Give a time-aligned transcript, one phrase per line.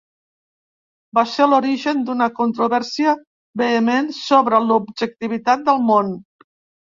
[1.17, 3.13] Va ser l'origen d'una controvèrsia
[3.63, 6.11] vehement sobre l'objectivitat del món.